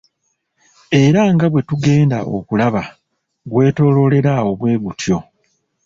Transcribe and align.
Era 1.03 1.21
nga 1.33 1.45
bwe 1.51 1.61
tugenda 1.69 2.17
okulaba, 2.37 2.83
gwetooloolera 3.51 4.31
awo 4.39 4.51
bwe 4.59 4.73
gutyo. 4.83 5.17